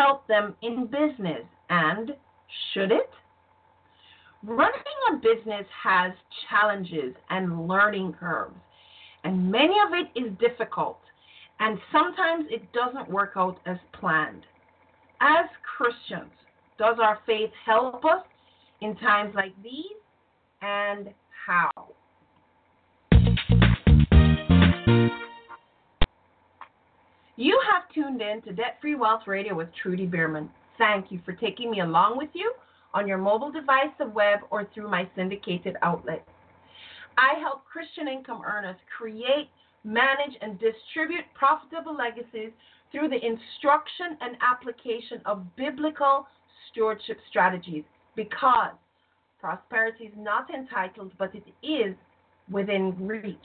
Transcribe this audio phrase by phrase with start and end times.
[0.00, 2.12] help them in business and
[2.72, 3.10] should it?
[4.42, 6.12] Running a business has
[6.48, 8.56] challenges and learning curves,
[9.24, 11.00] and many of it is difficult,
[11.58, 14.46] and sometimes it doesn't work out as planned.
[15.20, 15.44] As
[15.76, 16.32] Christians,
[16.78, 18.24] does our faith help us
[18.80, 20.00] in times like these,
[20.62, 21.12] and
[21.46, 21.70] how?
[27.40, 30.50] You have tuned in to Debt Free Wealth Radio with Trudy Bierman.
[30.76, 32.52] Thank you for taking me along with you
[32.92, 36.22] on your mobile device, the web, or through my syndicated outlet.
[37.16, 39.48] I help Christian income earners create,
[39.84, 42.50] manage, and distribute profitable legacies
[42.92, 46.26] through the instruction and application of biblical
[46.70, 47.84] stewardship strategies
[48.16, 48.74] because
[49.40, 51.96] prosperity is not entitled, but it is
[52.50, 53.38] within reach.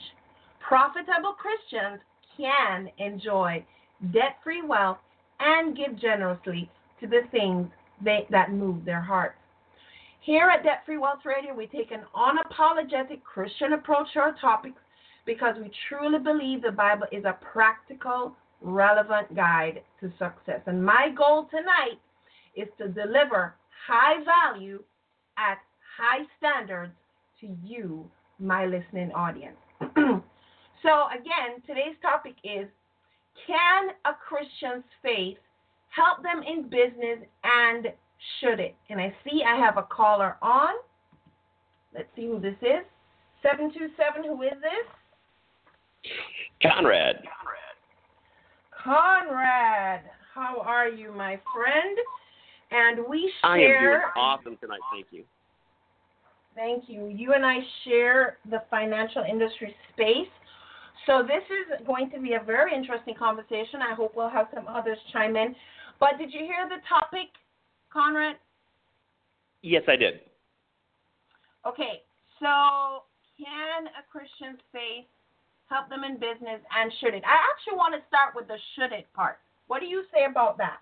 [0.60, 2.02] Profitable Christians
[2.36, 3.64] can enjoy
[4.12, 4.98] debt free wealth
[5.40, 7.68] and give generously to the things
[8.02, 9.38] they, that move their hearts.
[10.20, 14.80] Here at Debt Free Wealth Radio, we take an unapologetic Christian approach to our topics
[15.24, 20.60] because we truly believe the Bible is a practical, relevant guide to success.
[20.66, 22.00] And my goal tonight
[22.56, 23.54] is to deliver
[23.86, 24.82] high value
[25.38, 25.58] at
[25.96, 26.92] high standards
[27.40, 29.56] to you, my listening audience.
[29.80, 32.66] so, again, today's topic is
[33.46, 35.38] Can a Christian's faith
[35.90, 37.88] help them in business and
[38.40, 38.74] should it?
[38.90, 40.74] And I see I have a caller on.
[41.94, 42.84] Let's see who this is.
[43.42, 46.12] 727, who is this?
[46.62, 47.16] Conrad.
[48.82, 50.00] Conrad, Conrad,
[50.34, 51.98] how are you, my friend?
[52.70, 53.48] And we share.
[53.50, 54.80] I am doing awesome tonight.
[54.92, 55.24] Thank you.
[56.54, 57.08] Thank you.
[57.08, 60.28] You and I share the financial industry space.
[61.06, 63.80] So this is going to be a very interesting conversation.
[63.80, 65.54] I hope we'll have some others chime in.
[66.00, 67.28] But did you hear the topic,
[67.92, 68.36] Conrad?
[69.62, 70.20] Yes, I did.
[71.64, 72.02] Okay,
[72.40, 73.02] so
[73.38, 75.06] can a Christian's faith
[75.70, 77.22] help them in business and should it?
[77.24, 79.38] I actually want to start with the should it part.
[79.68, 80.78] What do you say about that?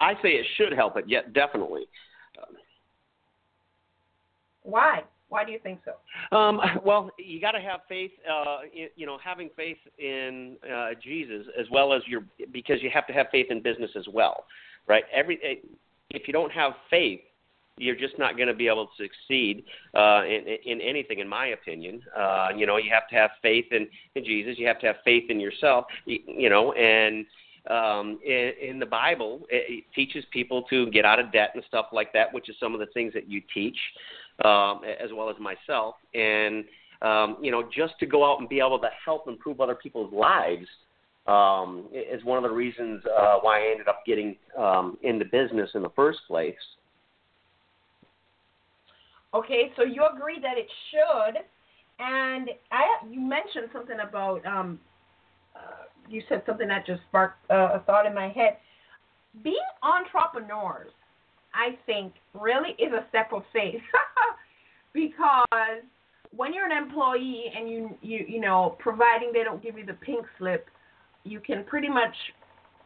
[0.00, 1.86] I say it should help it, yet definitely.
[4.62, 5.02] Why?
[5.28, 6.36] Why do you think so?
[6.36, 8.12] Um, well, you got to have faith.
[8.30, 12.90] Uh, in, you know, having faith in uh, Jesus as well as your because you
[12.92, 14.44] have to have faith in business as well,
[14.86, 15.04] right?
[15.12, 15.66] Every eh,
[16.10, 17.20] if you don't have faith,
[17.76, 21.48] you're just not going to be able to succeed uh, in, in anything, in my
[21.48, 22.02] opinion.
[22.16, 24.54] Uh, you know, you have to have faith in, in Jesus.
[24.58, 25.84] You have to have faith in yourself.
[26.04, 27.26] You, you know, and
[27.70, 31.62] um, in, in the Bible, it, it teaches people to get out of debt and
[31.68, 33.76] stuff like that, which is some of the things that you teach
[34.44, 35.96] um, as well as myself.
[36.14, 36.64] And
[37.02, 40.12] um, you know, just to go out and be able to help improve other people's
[40.12, 40.66] lives
[41.26, 45.70] um, is one of the reasons uh, why I ended up getting um, into business
[45.74, 46.54] in the first place.
[49.34, 51.42] Okay, so you agree that it should,
[51.98, 54.80] and I you mentioned something about um,
[55.54, 58.56] uh, you said something that just sparked uh, a thought in my head.
[59.44, 60.90] Being entrepreneurs
[61.54, 63.80] I think, really is a step of faith
[64.92, 65.82] because
[66.36, 69.94] when you're an employee and you you you know providing they don't give you the
[69.94, 70.68] pink slip,
[71.24, 72.14] you can pretty much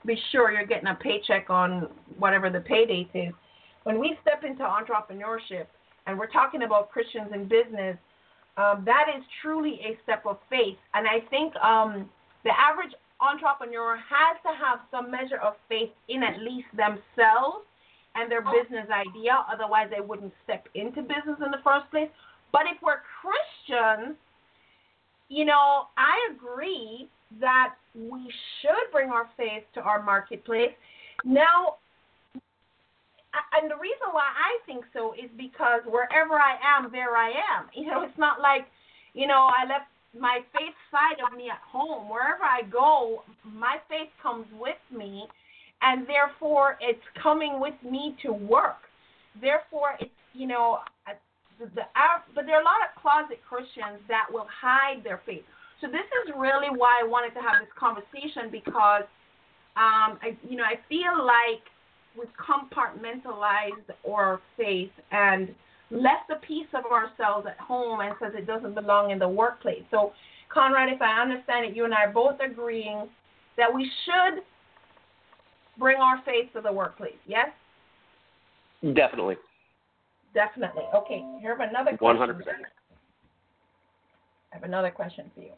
[0.06, 3.32] be sure you're getting a paycheck on whatever the pay date is.
[3.84, 5.66] When we step into entrepreneurship
[6.06, 7.96] and we're talking about Christians in business,
[8.56, 10.76] um, that is truly a step of faith.
[10.94, 12.10] And I think um,
[12.44, 17.64] the average entrepreneur has to have some measure of faith in at least themselves
[18.14, 18.52] and their oh.
[18.52, 19.44] business idea.
[19.52, 22.08] Otherwise, they wouldn't step into business in the first place.
[22.52, 24.16] But if we're Christians,
[25.28, 27.08] you know, I agree
[27.40, 28.30] that we
[28.60, 30.72] should bring our faith to our marketplace.
[31.24, 31.76] Now,
[33.56, 37.72] and the reason why I think so is because wherever I am, there I am.
[37.74, 38.66] You know, it's not like,
[39.14, 39.88] you know, I left
[40.18, 42.10] my faith side of me at home.
[42.10, 45.24] Wherever I go, my faith comes with me
[45.82, 48.88] and therefore it's coming with me to work.
[49.40, 50.78] Therefore, it's you know,
[51.58, 51.82] the, the
[52.34, 55.44] but there are a lot of closet Christians that will hide their faith.
[55.80, 59.02] So this is really why I wanted to have this conversation because,
[59.76, 61.66] um, I you know, I feel like
[62.16, 65.54] we've compartmentalized our faith and
[65.90, 69.82] left a piece of ourselves at home and says it doesn't belong in the workplace.
[69.90, 70.12] So,
[70.48, 73.08] Conrad, if I understand it, you and I are both agreeing
[73.56, 74.42] that we should
[75.78, 77.18] bring our faith to the workplace.
[77.26, 77.48] Yes?
[78.94, 79.36] Definitely.
[80.34, 80.84] Definitely.
[80.94, 82.28] Okay, here have another question.
[82.28, 82.40] 100%.
[84.52, 85.52] I have another question for you.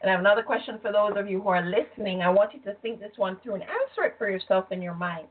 [0.00, 2.22] And I have another question for those of you who are listening.
[2.22, 4.94] I want you to think this one through and answer it for yourself in your
[4.94, 5.26] mind.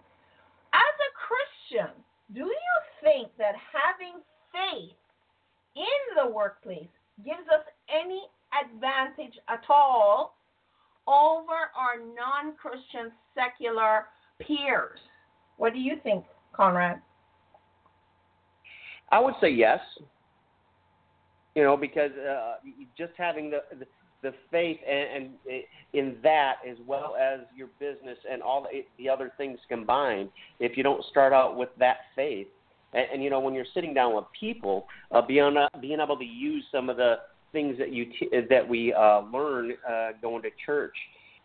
[0.73, 1.93] As a Christian,
[2.33, 4.21] do you think that having
[4.51, 4.95] faith
[5.75, 6.87] in the workplace
[7.23, 8.21] gives us any
[8.63, 10.35] advantage at all
[11.07, 14.05] over our non Christian secular
[14.39, 14.99] peers?
[15.57, 17.01] What do you think, Conrad?
[19.11, 19.79] I would say yes.
[21.55, 22.55] You know, because uh,
[22.97, 23.85] just having the, the
[24.21, 25.63] the faith and, and
[25.93, 30.77] in that as well as your business and all the, the other things combined if
[30.77, 32.47] you don't start out with that faith
[32.93, 36.17] and, and you know when you're sitting down with people uh, being uh, being able
[36.17, 37.15] to use some of the
[37.51, 40.95] things that you t- that we uh, learn uh, going to church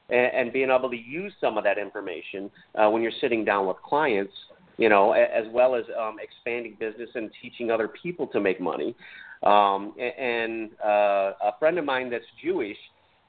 [0.08, 3.66] and, and being able to use some of that information uh, when you're sitting down
[3.66, 4.32] with clients
[4.76, 8.94] you know as well as um, expanding business and teaching other people to make money
[9.42, 12.76] um, and uh, a friend of mine that's Jewish,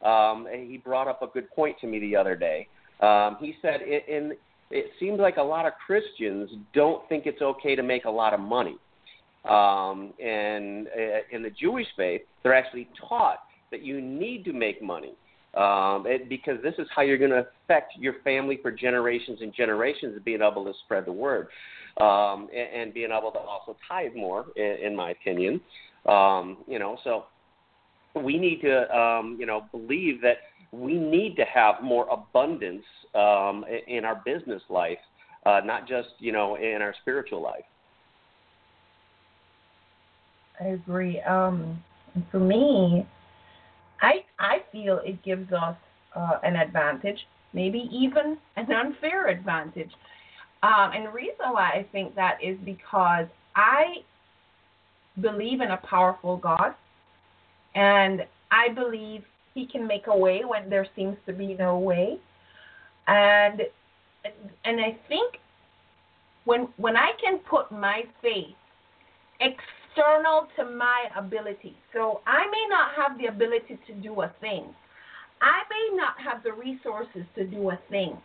[0.03, 2.67] um, he brought up a good point to me the other day.
[3.01, 4.31] Um, he said, in, in,
[4.71, 8.33] it seems like a lot of Christians don't think it's okay to make a lot
[8.33, 8.77] of money.
[9.47, 13.39] Um, and uh, in the Jewish faith, they're actually taught
[13.71, 15.13] that you need to make money
[15.55, 19.53] um, it, because this is how you're going to affect your family for generations and
[19.53, 21.47] generations, of being able to spread the word
[21.99, 25.61] um, and, and being able to also tithe more, in, in my opinion.
[26.05, 27.25] Um, you know, so
[28.15, 30.37] we need to, um, you know, believe that
[30.71, 32.83] we need to have more abundance
[33.15, 34.97] um, in our business life,
[35.45, 37.63] uh, not just, you know, in our spiritual life.
[40.59, 41.21] I agree.
[41.21, 41.83] Um,
[42.31, 43.05] for me,
[44.01, 45.75] I I feel it gives us
[46.15, 47.19] uh, an advantage,
[47.53, 49.91] maybe even an unfair advantage.
[50.63, 53.97] Um, and the reason why I think that is because I
[55.21, 56.73] believe in a powerful God,
[57.75, 59.23] and I believe
[59.53, 62.17] He can make a way when there seems to be no way.
[63.07, 63.61] And
[64.65, 65.35] and I think
[66.45, 68.55] when when I can put my faith
[69.97, 74.73] external to my ability, so I may not have the ability to do a thing.
[75.41, 78.17] I may not have the resources to do a thing.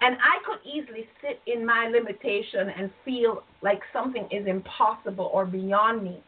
[0.00, 5.46] And I could easily sit in my limitation and feel like something is impossible or
[5.46, 6.22] beyond me.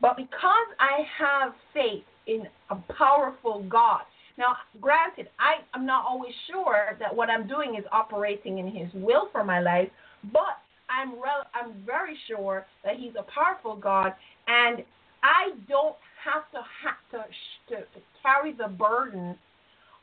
[0.00, 4.02] But because I have faith in a powerful God,
[4.36, 8.88] now granted, I am not always sure that what I'm doing is operating in His
[8.94, 9.88] will for my life,
[10.32, 10.58] but
[10.90, 14.14] I'm re- I'm very sure that He's a powerful God,
[14.46, 14.84] and
[15.22, 19.36] I don't have to have to, sh- to, to carry the burden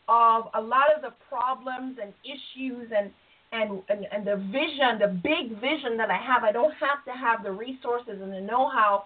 [0.07, 3.12] of a lot of the problems and issues and
[3.53, 7.12] and, and, and the vision, the big vision that I have, I don't have to
[7.12, 9.03] have the resources and the know how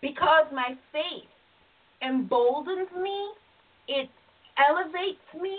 [0.00, 1.28] because my faith
[2.00, 3.30] emboldens me,
[3.88, 4.08] it
[4.58, 5.56] elevates me,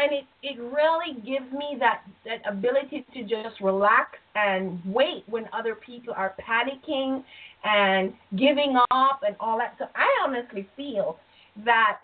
[0.00, 5.44] and it, it really gives me that, that ability to just relax and wait when
[5.52, 7.22] other people are panicking
[7.64, 9.74] and giving up and all that.
[9.78, 11.18] So I honestly feel
[11.64, 11.98] that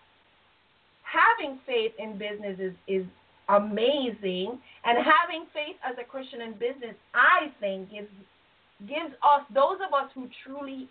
[1.02, 3.06] having faith in business is, is
[3.48, 8.08] amazing, and having faith as a Christian in business, I think, gives
[8.80, 10.86] gives us those of us who truly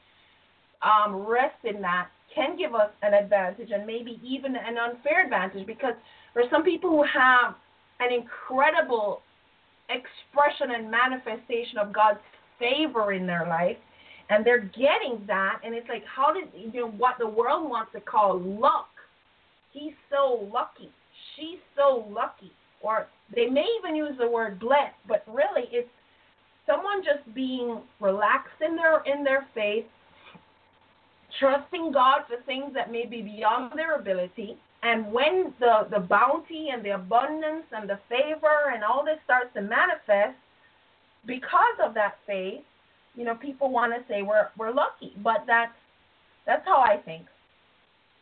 [0.81, 5.67] um, rest in that can give us an advantage and maybe even an unfair advantage
[5.67, 5.93] because
[6.35, 7.55] are some people who have
[7.99, 9.21] an incredible
[9.89, 12.19] expression and manifestation of God's
[12.59, 13.77] favor in their life
[14.29, 17.91] and they're getting that and it's like how did you know what the world wants
[17.91, 18.89] to call luck
[19.71, 20.89] he's so lucky
[21.35, 22.51] she's so lucky
[22.81, 25.89] or they may even use the word blessed but really it's
[26.65, 29.85] someone just being relaxed in their in their faith
[31.39, 34.57] trusting God for things that may be beyond their ability.
[34.85, 39.49] And when the, the bounty and the abundance and the favor and all this starts
[39.55, 40.37] to manifest,
[41.25, 42.61] because of that faith,
[43.15, 45.73] you know, people want to say we're we're lucky, but that's
[46.45, 47.25] that's how I think.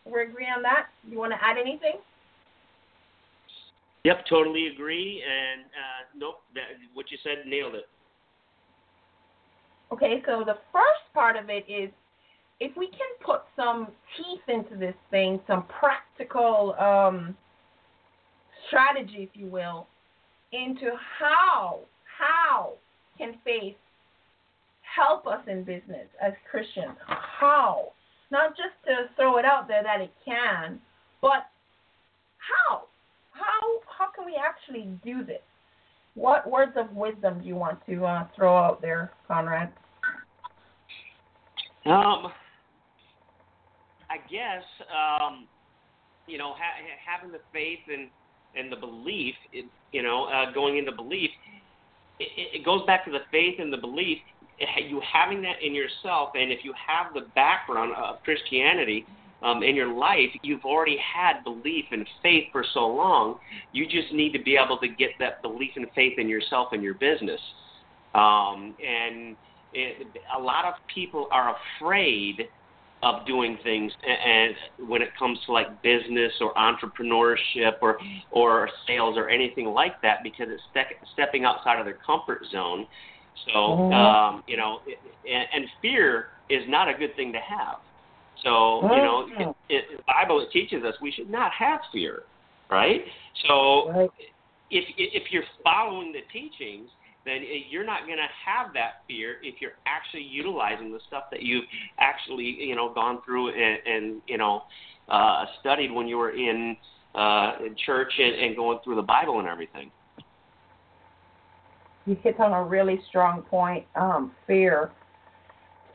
[0.06, 0.88] We agree on that.
[1.10, 2.00] You want to add anything?
[4.06, 5.22] Yep, totally agree.
[5.22, 7.90] And uh, nope, that, what you said nailed it.
[9.92, 11.90] Okay, so the first part of it is
[12.64, 17.36] if we can put some teeth into this thing, some practical um,
[18.68, 19.86] strategy, if you will,
[20.54, 21.80] into how
[22.18, 22.72] how
[23.18, 23.76] can faith
[24.96, 26.96] help us in business as Christians?
[27.06, 27.92] How?
[28.32, 30.80] Not just to throw it out there that it can,
[31.22, 31.48] but
[32.38, 32.84] how?
[33.34, 35.42] How how can we actually do this?
[36.16, 39.74] What words of wisdom do you want to uh, throw out there, Conrad?
[41.86, 42.32] Um,
[44.14, 45.48] I guess um,
[46.28, 48.10] you know, ha- having the faith and
[48.56, 49.34] and the belief,
[49.92, 51.32] you know, uh, going into belief,
[52.20, 54.20] it, it goes back to the faith and the belief.
[54.88, 59.06] You having that in yourself, and if you have the background of Christianity
[59.42, 63.40] um, in your life, you've already had belief and faith for so long.
[63.72, 66.84] You just need to be able to get that belief and faith in yourself and
[66.84, 67.42] your business.
[68.14, 69.36] Um, and
[69.74, 72.48] it, a lot of people are afraid
[73.04, 77.98] of doing things and when it comes to like business or entrepreneurship or
[78.32, 82.88] or sales or anything like that because it's ste- stepping outside of their comfort zone
[83.48, 83.94] so mm-hmm.
[83.94, 84.98] um you know it,
[85.30, 87.78] and, and fear is not a good thing to have
[88.42, 89.42] so you know mm-hmm.
[89.42, 92.24] it, it, the bible it teaches us we should not have fear
[92.72, 93.02] right
[93.48, 94.10] so right.
[94.72, 96.90] if if you're following the teachings
[97.26, 101.42] then you're not going to have that fear if you're actually utilizing the stuff that
[101.42, 101.64] you've
[102.00, 104.64] actually you know gone through and, and you know
[105.10, 106.76] uh, studied when you were in,
[107.16, 109.92] uh, in church and, and going through the Bible and everything.
[112.06, 113.86] You hit on a really strong point.
[113.96, 114.92] Um, fear.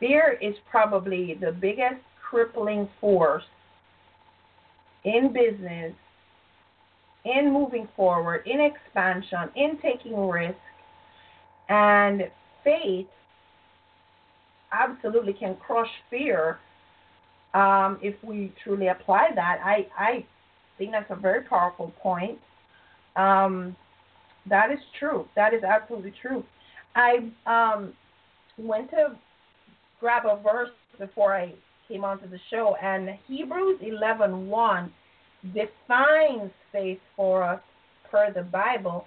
[0.00, 3.42] Fear is probably the biggest crippling force
[5.04, 5.92] in business,
[7.24, 10.60] in moving forward, in expansion, in taking risks
[11.68, 12.22] and
[12.64, 13.06] faith
[14.72, 16.58] absolutely can crush fear
[17.54, 19.58] um, if we truly apply that.
[19.64, 20.26] I, I
[20.76, 22.38] think that's a very powerful point.
[23.16, 23.76] Um,
[24.48, 25.26] that is true.
[25.36, 26.44] That is absolutely true.
[26.94, 27.92] I um,
[28.56, 29.16] went to
[30.00, 31.52] grab a verse before I
[31.88, 34.90] came onto the show, and Hebrews 11:1
[35.54, 37.60] defines faith for us
[38.10, 39.06] per the Bible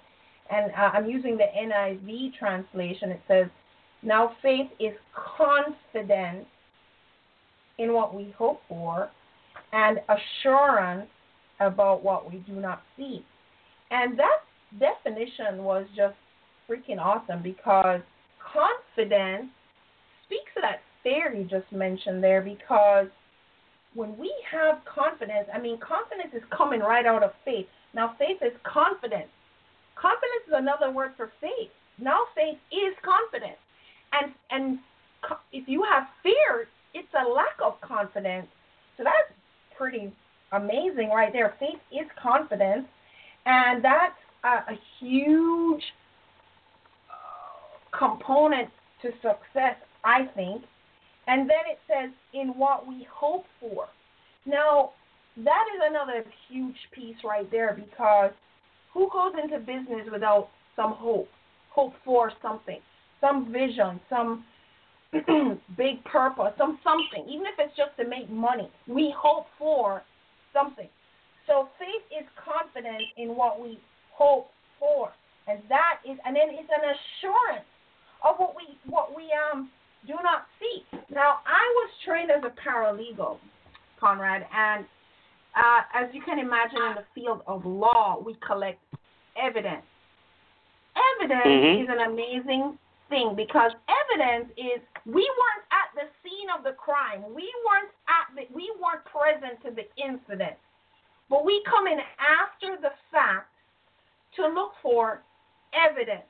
[0.50, 3.10] and uh, I'm using the NIV translation.
[3.10, 3.46] It says,
[4.02, 4.92] Now faith is
[5.38, 6.46] confidence
[7.78, 9.10] in what we hope for
[9.72, 11.08] and assurance
[11.60, 13.24] about what we do not see.
[13.90, 14.40] And that
[14.78, 16.14] definition was just
[16.68, 18.00] freaking awesome because
[18.52, 19.50] confidence
[20.26, 23.08] speaks to that fear you just mentioned there because
[23.94, 27.66] when we have confidence, I mean, confidence is coming right out of faith.
[27.94, 29.28] Now, faith is confidence.
[29.96, 31.70] Confidence is another word for faith.
[31.98, 33.60] Now faith is confidence.
[34.12, 34.78] And and
[35.52, 38.46] if you have fear, it's a lack of confidence.
[38.96, 39.32] So that's
[39.76, 40.12] pretty
[40.52, 41.54] amazing right there.
[41.58, 42.86] Faith is confidence,
[43.46, 45.82] and that's a, a huge
[47.08, 48.68] uh, component
[49.02, 50.62] to success, I think.
[51.26, 53.86] And then it says, in what we hope for.
[54.44, 54.90] Now,
[55.36, 58.32] that is another huge piece right there because
[58.94, 61.28] who goes into business without some hope?
[61.70, 62.80] Hope for something,
[63.20, 64.44] some vision, some
[65.76, 68.70] big purpose, some something, even if it's just to make money.
[68.86, 70.02] We hope for
[70.52, 70.88] something.
[71.46, 73.78] So faith is confidence in what we
[74.14, 75.12] hope for.
[75.48, 77.66] And that is and then it's an assurance
[78.24, 79.70] of what we what we um
[80.06, 80.84] do not see.
[81.10, 83.38] Now I was trained as a paralegal,
[83.98, 84.84] Conrad, and
[85.54, 88.80] uh, as you can imagine, in the field of law, we collect
[89.36, 89.84] evidence.
[91.20, 91.82] Evidence mm-hmm.
[91.84, 92.78] is an amazing
[93.08, 97.22] thing because evidence is we weren't at the scene of the crime.
[97.34, 100.56] We weren't at the, we weren't present to the incident.
[101.28, 103.52] But we come in after the fact
[104.36, 105.22] to look for
[105.76, 106.28] evidence.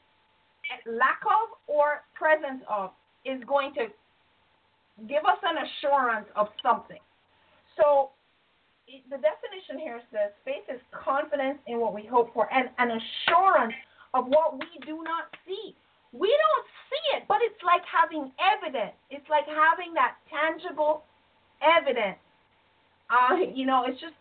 [0.86, 2.90] Lack of or presence of
[3.24, 3.86] is going to
[5.06, 7.02] give us an assurance of something.
[7.76, 8.10] So
[9.08, 13.74] the definition here says faith is confidence in what we hope for and an assurance
[14.14, 15.74] of what we do not see.
[16.12, 18.92] We don't see it, but it's like having evidence.
[19.10, 21.04] It's like having that tangible
[21.62, 22.18] evidence.
[23.08, 24.14] Uh, you know, it's just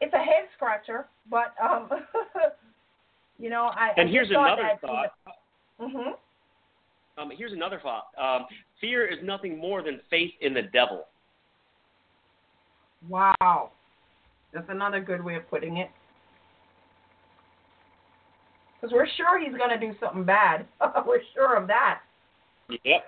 [0.00, 1.88] it's a head scratcher, but um,
[3.38, 3.92] you know, I.
[3.96, 5.12] And here's thought another that, thought.
[5.80, 6.12] You know, mhm.
[7.18, 8.06] Um, here's another thought.
[8.18, 8.46] Um,
[8.80, 11.06] fear is nothing more than faith in the devil.
[13.08, 13.70] Wow.
[14.52, 15.90] That's another good way of putting it.
[18.80, 20.66] Because we're sure he's going to do something bad.
[21.06, 22.00] we're sure of that.
[22.68, 23.04] Yep.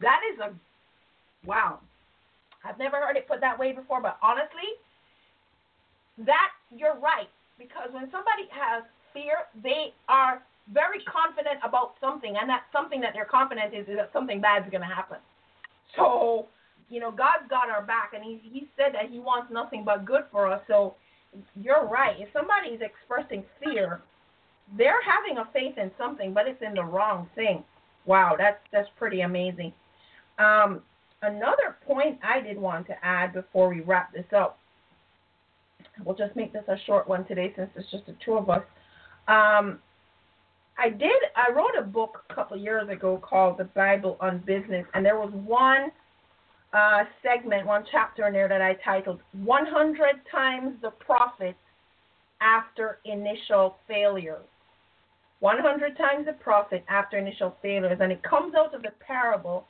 [0.00, 1.80] That is a wow.
[2.64, 4.80] I've never heard it put that way before, but honestly,
[6.18, 7.28] that you're right.
[7.58, 10.42] Because when somebody has fear, they are
[10.72, 14.64] very confident about something, and that something that they're confident is, is that something bad
[14.64, 15.18] is going to happen.
[15.96, 16.46] So
[16.94, 20.04] you know, God's got our back, and He He said that He wants nothing but
[20.04, 20.62] good for us.
[20.68, 20.94] So
[21.60, 22.14] you're right.
[22.20, 24.00] If somebody's expressing fear,
[24.78, 27.64] they're having a faith in something, but it's in the wrong thing.
[28.06, 29.72] Wow, that's that's pretty amazing.
[30.38, 30.82] Um,
[31.22, 34.58] another point I did want to add before we wrap this up.
[36.04, 38.62] We'll just make this a short one today since it's just the two of us.
[39.26, 39.80] Um,
[40.78, 41.12] I did.
[41.34, 45.18] I wrote a book a couple years ago called "The Bible on Business," and there
[45.18, 45.90] was one
[46.74, 51.56] uh, segment, one chapter in there that I titled "100 Times the Profit
[52.40, 54.44] After Initial Failures."
[55.44, 59.66] 100 times the profit after initial failures, and it comes out of the parable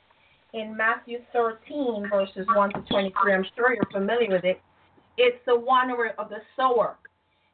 [0.53, 3.33] in Matthew 13, verses 1 to 23.
[3.33, 4.61] I'm sure you're familiar with it.
[5.17, 6.95] It's the one of the sower.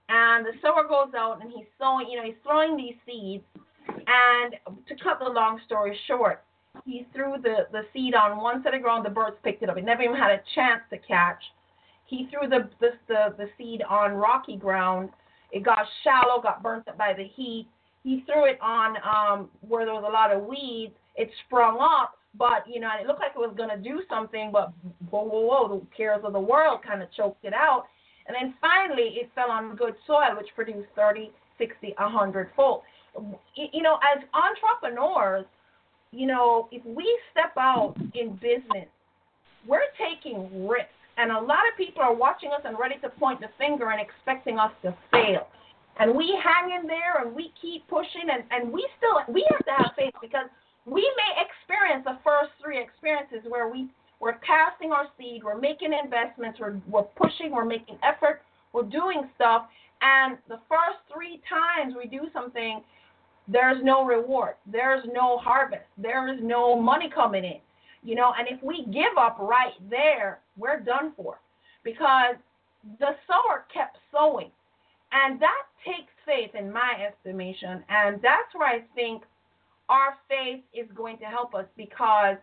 [0.10, 3.44] And the sower goes out and he's sowing, you know, he's throwing these seeds.
[3.88, 4.54] And
[4.88, 6.44] to cut the long story short,
[6.86, 9.78] he threw the, the seed on one side of ground, the birds picked it up.
[9.78, 11.42] It never even had a chance to catch.
[12.06, 15.10] He threw the, the, the, the seed on rocky ground.
[15.52, 17.68] It got shallow, got burnt up by the heat.
[18.04, 20.94] He threw it on um, where there was a lot of weeds.
[21.16, 24.50] It sprung up, but you know, it looked like it was going to do something,
[24.52, 24.74] but
[25.10, 27.86] whoa, whoa, whoa, the cares of the world kind of choked it out.
[28.28, 32.82] And then finally, it fell on good soil, which produced 30, 60, 100 fold.
[33.56, 35.46] You know, as entrepreneurs,
[36.12, 38.88] you know, if we step out in business,
[39.68, 40.92] we're taking risks.
[41.18, 44.02] And a lot of people are watching us and ready to point the finger and
[44.02, 45.48] expecting us to fail.
[46.00, 49.66] And we hang in there and we keep pushing and, and we still we have
[49.66, 50.48] to have faith because
[50.86, 53.88] we may experience the first three experiences where we
[54.20, 58.42] we're casting our seed, we're making investments, we're, we're pushing, we're making effort,
[58.72, 59.66] we're doing stuff,
[60.02, 62.82] and the first three times we do something,
[63.48, 67.60] there's no reward, there's no harvest, there is no money coming in,
[68.04, 68.34] you know.
[68.38, 71.40] And if we give up right there, we're done for,
[71.84, 72.36] because
[73.00, 74.52] the sower kept sowing,
[75.12, 79.24] and that takes faith in my estimation, and that's where I think
[79.90, 81.66] our faith is going to help us.
[81.76, 82.38] Because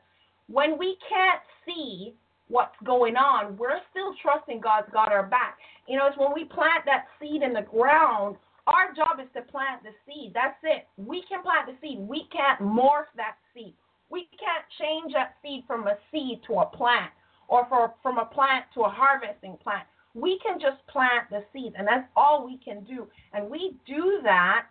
[0.48, 2.14] when we can't see
[2.48, 5.56] what's going on, we're still trusting God's got our back.
[5.86, 8.36] You know, it's when we plant that seed in the ground,
[8.68, 10.32] our job is to plant the seed.
[10.34, 10.86] That's it.
[10.96, 11.98] We can plant the seed.
[11.98, 13.74] We can't morph that seed.
[14.10, 17.10] We can't change that seed from a seed to a plant
[17.48, 19.86] or for, from a plant to a harvesting plant.
[20.14, 23.06] We can just plant the seed, and that's all we can do.
[23.32, 24.66] And we do that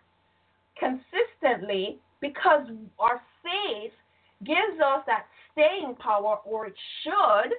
[0.78, 2.66] consistently because
[2.98, 3.92] our faith
[4.44, 7.52] gives us that staying power, or it should,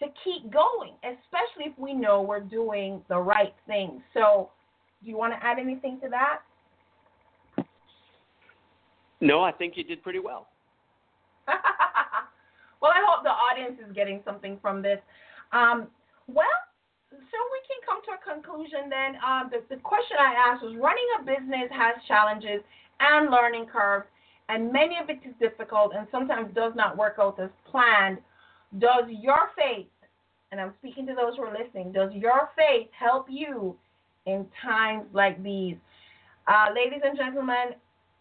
[0.00, 4.02] to keep going, especially if we know we're doing the right thing.
[4.14, 4.50] So,
[5.02, 6.40] do you want to add anything to that?
[9.20, 10.48] No, I think you did pretty well.
[11.46, 14.98] well, I hope the audience is getting something from this.
[15.52, 15.88] Um,
[16.26, 16.46] well,
[17.10, 19.20] so we can come to a conclusion then.
[19.20, 22.62] Um, the, the question I asked was running a business has challenges
[23.00, 24.06] and learning curves
[24.50, 28.18] and many of it is difficult and sometimes does not work out as planned,
[28.78, 29.86] does your faith,
[30.50, 33.76] and I'm speaking to those who are listening, does your faith help you
[34.26, 35.76] in times like these?
[36.46, 37.74] Uh, ladies and gentlemen,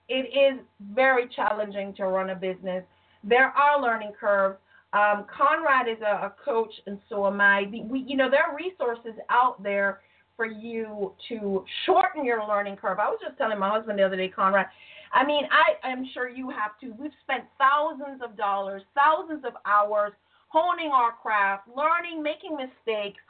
[0.08, 0.60] it is
[0.94, 2.84] very challenging to run a business.
[3.24, 4.58] There are learning curves.
[4.92, 7.70] Um, Conrad is a, a, coach, and so am I.
[7.72, 10.00] We, you know, there are resources out there
[10.36, 12.98] for you to shorten your learning curve.
[12.98, 14.66] I was just telling my husband the other day, Conrad,
[15.14, 16.94] I mean, I am sure you have too.
[16.98, 20.14] We've spent thousands of dollars, thousands of hours
[20.48, 23.22] honing our craft, learning, making mistakes.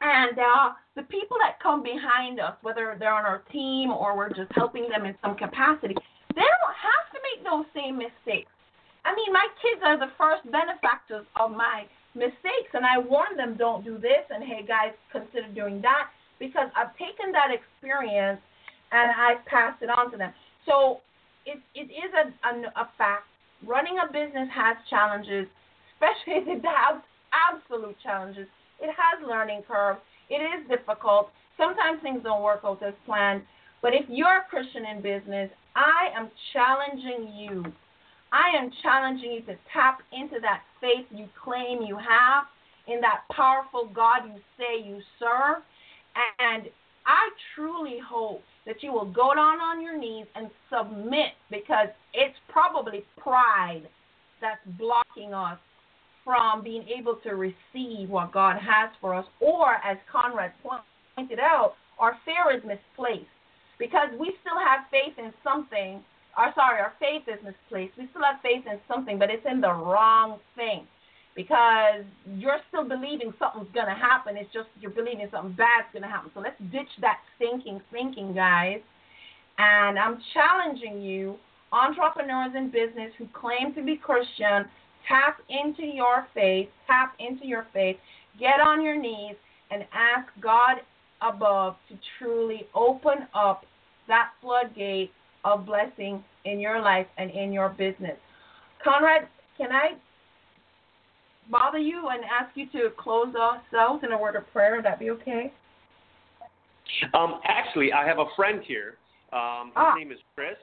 [0.00, 4.32] And uh, the people that come behind us, whether they're on our team or we're
[4.32, 5.94] just helping them in some capacity,
[6.34, 8.50] they don't have to make those same mistakes.
[9.04, 11.84] I mean, my kids are the first benefactors of my
[12.14, 16.08] mistakes, and I warn them, don't do this, and hey, guys, consider doing that,
[16.38, 18.40] because I've taken that experience
[18.92, 20.32] and I've passed it on to them.
[20.66, 21.00] So
[21.46, 23.28] it, it is a, a, a fact.
[23.66, 25.46] Running a business has challenges,
[25.94, 28.48] especially has absolute challenges.
[28.80, 30.00] It has learning curves.
[30.28, 31.30] It is difficult.
[31.56, 33.42] Sometimes things don't work out as planned.
[33.82, 37.64] But if you're a Christian in business, I am challenging you.
[38.32, 42.44] I am challenging you to tap into that faith you claim you have,
[42.86, 45.62] in that powerful God you say you serve.
[46.38, 46.64] And
[47.06, 52.36] I truly hope that you will go down on your knees and submit because it's
[52.48, 53.82] probably pride
[54.40, 55.58] that's blocking us
[56.24, 59.26] from being able to receive what God has for us.
[59.40, 63.30] Or, as Conrad pointed out, our fear is misplaced
[63.78, 66.02] because we still have faith in something.
[66.36, 67.98] Or, sorry, our faith is misplaced.
[67.98, 70.86] We still have faith in something, but it's in the wrong thing
[71.36, 74.36] because you're still believing something's going to happen.
[74.36, 76.30] It's just you're believing something bad's going to happen.
[76.34, 78.80] So let's ditch that thinking, thinking, guys.
[79.58, 81.36] And I'm challenging you,
[81.72, 84.66] entrepreneurs in business who claim to be Christian,
[85.06, 86.68] Tap into your faith.
[86.86, 87.96] Tap into your faith.
[88.38, 89.36] Get on your knees
[89.70, 90.76] and ask God
[91.22, 93.64] above to truly open up
[94.08, 95.12] that floodgate
[95.44, 98.16] of blessing in your life and in your business.
[98.82, 99.92] Conrad, can I
[101.50, 104.76] bother you and ask you to close us out in a word of prayer?
[104.76, 105.52] Would that be okay?
[107.14, 108.96] Um, actually, I have a friend here.
[109.32, 109.94] Um, his Ah.
[109.96, 110.58] name is Chris,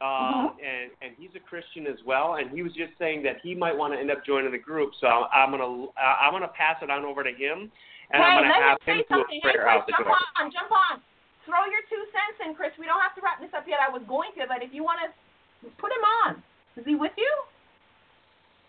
[0.00, 0.62] um, Mhm.
[0.62, 2.36] and and he's a Christian as well.
[2.36, 4.94] And he was just saying that he might want to end up joining the group.
[5.00, 7.70] So I'm gonna I'm gonna pass it on over to him,
[8.10, 9.40] and hey, I'm gonna let have him say do a something.
[9.42, 10.16] Hey, Chris, out the jump door.
[10.36, 11.02] on, jump on.
[11.44, 12.76] Throw your two cents in, Chris.
[12.78, 13.80] We don't have to wrap this up yet.
[13.80, 16.42] I was going to, but if you want to put him on.
[16.76, 17.42] Is he with you?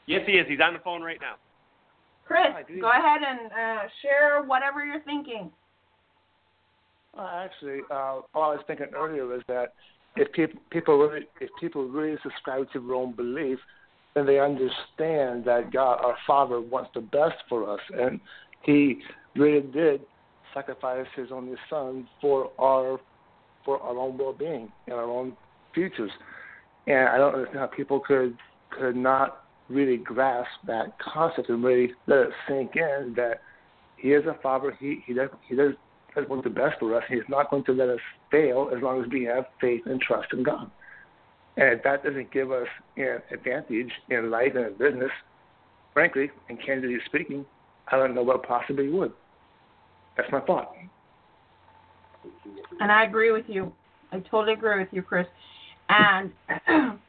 [0.07, 0.47] Yes, he is.
[0.47, 1.35] He's on the phone right now.
[2.25, 5.51] Chris, Hi, go ahead and uh, share whatever you're thinking.
[7.17, 9.73] Uh, actually, uh, all I was thinking earlier was that
[10.15, 13.59] if people people really if people really subscribe to their own belief,
[14.15, 18.19] then they understand that God, our Father, wants the best for us, and
[18.63, 19.01] He
[19.35, 20.01] really did
[20.53, 22.99] sacrifice His only Son for our
[23.65, 25.35] for our own well-being and our own
[25.73, 26.11] futures.
[26.87, 28.37] And I don't understand how people could
[28.71, 33.41] could not really grasp that concept and really let it sink in that
[33.97, 34.75] He is a Father.
[34.79, 35.73] He He does He does
[36.19, 37.03] does want the best for us.
[37.09, 37.99] He's not going to let us
[38.31, 40.69] fail as long as we have faith and trust in God.
[41.57, 45.11] And if that doesn't give us an advantage in life and in business,
[45.93, 47.45] frankly, and candidly speaking,
[47.91, 49.11] I don't know what possibly would.
[50.15, 50.73] That's my thought.
[52.79, 53.71] And I agree with you.
[54.11, 55.27] I totally agree with you, Chris.
[55.89, 56.31] And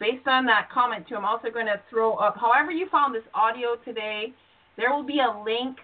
[0.00, 3.24] based on that comment, too, I'm also going to throw up, however you found this
[3.34, 4.32] audio today,
[4.76, 5.78] there will be a link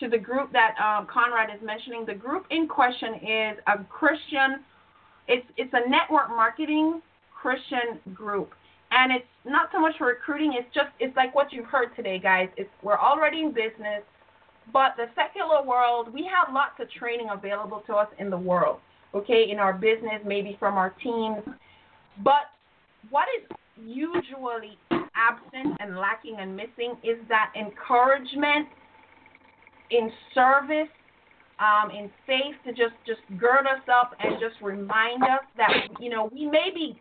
[0.00, 2.04] to the group that um, Conrad is mentioning.
[2.06, 4.64] The group in question is a Christian,
[5.28, 7.00] it's, it's a network marketing
[7.40, 8.52] Christian group.
[8.90, 12.18] And it's not so much for recruiting, it's just, it's like what you've heard today,
[12.18, 12.48] guys.
[12.56, 14.02] It's, we're already in business,
[14.72, 18.78] but the secular world, we have lots of training available to us in the world,
[19.14, 21.42] okay, in our business, maybe from our teams.
[22.22, 22.50] But
[23.10, 28.68] what is usually absent and lacking and missing is that encouragement
[29.96, 30.88] in service,
[31.60, 36.10] um, in faith to just just gird us up and just remind us that you
[36.10, 36.98] know we may be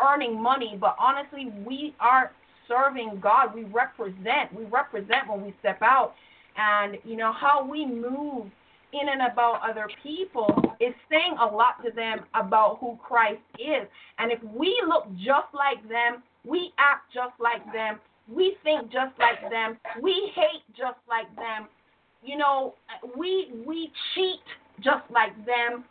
[0.00, 2.30] earning money, but honestly we are
[2.68, 3.54] serving God.
[3.54, 4.54] We represent.
[4.54, 6.14] We represent when we step out,
[6.56, 8.50] and you know how we move
[8.92, 10.46] in and about other people
[10.80, 13.86] is saying a lot to them about who Christ is.
[14.18, 17.98] And if we look just like them, we act just like them,
[18.32, 21.68] we think just like them, we hate just like them,
[22.26, 22.74] you know,
[23.16, 24.42] we we cheat
[24.82, 25.84] just like them,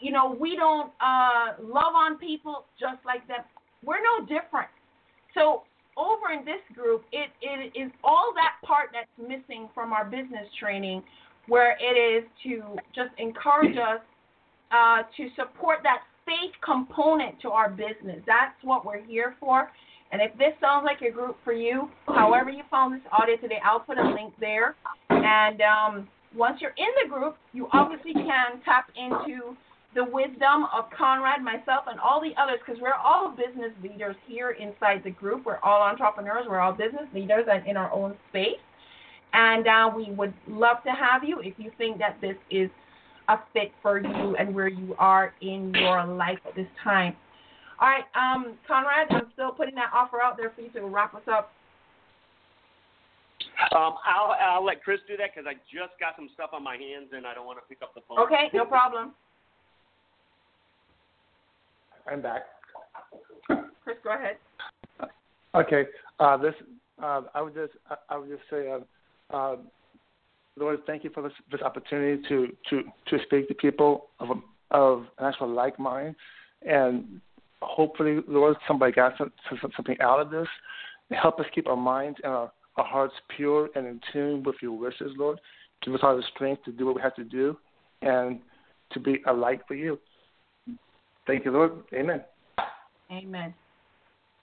[0.00, 3.40] you know, we don't uh, love on people just like them.
[3.84, 4.68] We're no different.
[5.34, 5.62] So
[5.96, 10.46] over in this group, it, it is all that part that's missing from our business
[10.58, 11.02] training
[11.48, 14.00] where it is to just encourage us
[14.72, 18.20] uh, to support that faith component to our business.
[18.26, 19.70] That's what we're here for.
[20.12, 23.58] And if this sounds like a group for you, however you found this audio today,
[23.64, 24.74] I'll put a link there.
[25.26, 29.56] And um, once you're in the group, you obviously can tap into
[29.94, 34.50] the wisdom of Conrad, myself, and all the others because we're all business leaders here
[34.50, 35.46] inside the group.
[35.46, 36.44] We're all entrepreneurs.
[36.48, 38.60] We're all business leaders and in our own space.
[39.32, 42.70] And uh, we would love to have you if you think that this is
[43.28, 47.16] a fit for you and where you are in your life at this time.
[47.80, 51.14] All right, um, Conrad, I'm still putting that offer out there for you to wrap
[51.14, 51.52] us up.
[53.74, 56.76] Um, I'll I'll let Chris do that because I just got some stuff on my
[56.76, 58.18] hands and I don't want to pick up the phone.
[58.20, 59.12] Okay, no problem.
[62.10, 62.42] I'm back.
[63.82, 64.36] Chris, go ahead.
[65.54, 65.84] Okay.
[66.20, 66.54] Uh, this
[67.02, 69.56] uh, I would just I, I would just say, uh, uh,
[70.56, 74.28] Lord, thank you for this, this opportunity to, to, to speak to people of
[74.70, 76.16] of an actual like mind,
[76.66, 77.20] and
[77.62, 80.48] hopefully, Lord, somebody got some, some, something out of this.
[81.12, 84.76] Help us keep our minds and our, our hearts pure and in tune with your
[84.78, 85.38] wishes, Lord.
[85.84, 87.56] Give us all the strength to do what we have to do,
[88.02, 88.40] and
[88.92, 89.98] to be a light for you.
[91.26, 91.72] Thank you, Lord.
[91.92, 92.22] Amen.
[93.10, 93.54] Amen.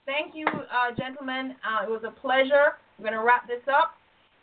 [0.06, 1.54] Thank you, uh, gentlemen.
[1.64, 2.76] Uh, it was a pleasure.
[2.98, 3.94] We're going to wrap this up.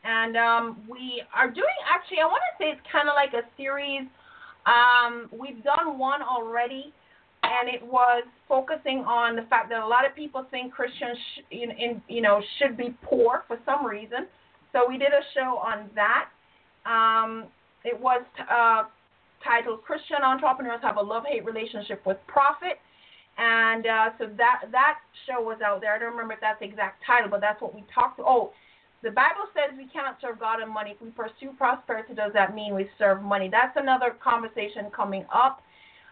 [0.04, 3.45] And um, we are doing, actually, I want to say it's kind of like a
[3.56, 4.08] series.
[4.65, 6.93] Um, we've done one already,
[7.51, 11.43] and it was focusing on the fact that a lot of people think Christians, sh-
[11.51, 14.27] in, in, you know, should be poor for some reason.
[14.71, 16.29] So we did a show on that.
[16.85, 17.47] Um,
[17.83, 18.83] it was uh,
[19.43, 22.79] titled "Christian Entrepreneurs Have a Love-Hate Relationship with Profit."
[23.37, 24.95] And uh, so that that
[25.27, 25.95] show was out there.
[25.95, 28.19] I don't remember if that's the exact title, but that's what we talked.
[28.19, 28.51] Oh,
[29.03, 30.91] the Bible says we cannot serve God and money.
[30.91, 33.49] If we pursue prosperity, does that mean we serve money?
[33.49, 35.63] That's another conversation coming up.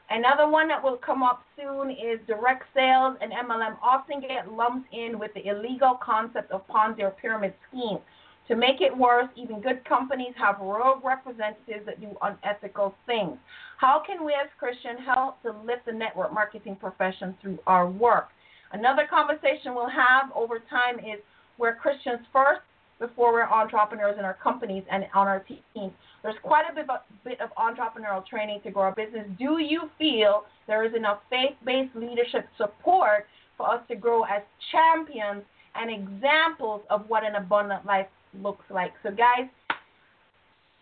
[0.10, 4.91] Another one that will come up soon is direct sales and MLM often get lumped
[4.91, 8.00] in with the illegal concept of Ponzi or pyramid schemes.
[8.48, 13.38] To make it worse, even good companies have rogue representatives that do unethical things.
[13.78, 18.30] How can we as Christians help to lift the network marketing profession through our work?
[18.72, 21.22] Another conversation we'll have over time is
[21.58, 22.62] where Christians first
[23.00, 25.94] before we're entrepreneurs in our companies and on our teams.
[26.22, 29.26] There's quite a bit of, bit of entrepreneurial training to grow our business.
[29.38, 33.26] Do you feel there is enough faith-based leadership support
[33.58, 35.44] for us to grow as champions
[35.76, 38.08] and examples of what an abundant life
[38.42, 38.92] looks like?
[39.02, 39.48] So, guys,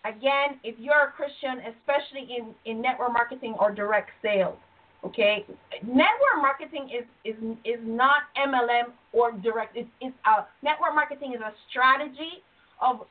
[0.05, 4.57] again, if you're a Christian, especially in, in network marketing or direct sales,
[5.05, 5.45] Okay,
[5.83, 9.77] network marketing is is is not MLM or direct.
[9.77, 12.43] It's, it's a network marketing is a strategy
[12.81, 13.01] of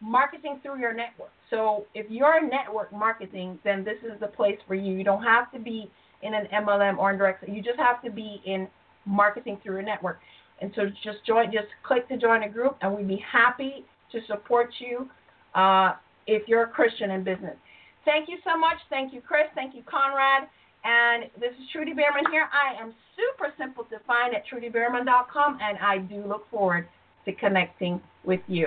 [0.00, 1.30] marketing through your network.
[1.50, 4.94] So if you're network marketing, then this is the place for you.
[4.94, 5.90] You don't have to be
[6.22, 7.46] in an MLM or in direct.
[7.48, 8.68] You just have to be in
[9.04, 10.18] marketing through a network.
[10.60, 14.20] And so just join, just click to join a group, and we'd be happy to
[14.26, 15.08] support you
[15.54, 15.94] uh,
[16.26, 17.56] if you're a Christian in business.
[18.04, 18.76] Thank you so much.
[18.88, 19.44] Thank you, Chris.
[19.54, 20.48] Thank you, Conrad.
[20.84, 22.48] And this is Trudy Behrman here.
[22.52, 26.88] I am super simple to find at trudybehrman.com, and I do look forward
[27.24, 28.66] to connecting with you.